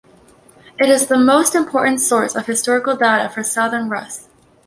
It 0.79 0.89
is 0.89 1.05
the 1.05 1.15
most 1.19 1.53
important 1.53 2.01
source 2.01 2.33
of 2.35 2.47
historical 2.47 2.95
data 2.95 3.29
for 3.29 3.43
southern 3.43 3.87
Rus'. 3.87 4.27